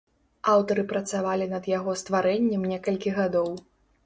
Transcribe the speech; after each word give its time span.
Аўтары 0.53 0.85
працавалі 0.93 1.47
над 1.53 1.69
яго 1.73 1.95
стварэннем 2.01 2.67
некалькі 2.73 3.15
гадоў. 3.21 3.49